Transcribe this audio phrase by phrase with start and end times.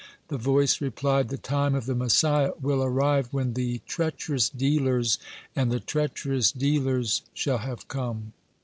[0.29, 5.19] the voice replied: "The time of the Messiah will arrive when the 'treacherous dealers
[5.55, 8.33] and the treacherous dealers' shall have come."